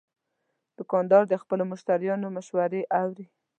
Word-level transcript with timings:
دوکاندار 0.77 1.23
د 1.27 1.33
خپلو 1.41 1.63
مشتریانو 1.71 2.27
مشورې 2.37 2.81
اوري. 3.01 3.25